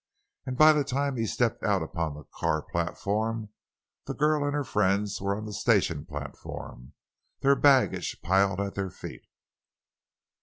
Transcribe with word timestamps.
And 0.47 0.57
by 0.57 0.73
the 0.73 0.83
time 0.83 1.15
he 1.15 1.27
stepped 1.27 1.61
out 1.63 1.83
upon 1.83 2.15
the 2.15 2.23
car 2.23 2.63
platform 2.63 3.49
the 4.05 4.15
girl 4.15 4.43
and 4.43 4.55
her 4.55 4.63
friends 4.63 5.21
were 5.21 5.37
on 5.37 5.45
the 5.45 5.53
station 5.53 6.07
platform, 6.07 6.93
their 7.41 7.55
baggage 7.55 8.19
piled 8.23 8.59
at 8.59 8.73
their 8.73 8.89
feet. 8.89 9.27